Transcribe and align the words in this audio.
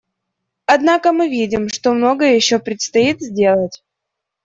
Однако 0.65 1.11
мы 1.13 1.29
видим, 1.29 1.69
что 1.69 1.91
многое 1.93 2.33
еще 2.33 2.57
предстоит 2.57 3.21
сделать. 3.21 3.83